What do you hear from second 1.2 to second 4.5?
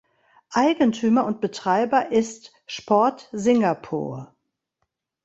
und Betreiber ist "Sport Singapore".